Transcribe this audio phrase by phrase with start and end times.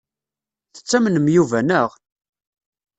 [0.75, 1.89] Tettamnem Yuba, naɣ?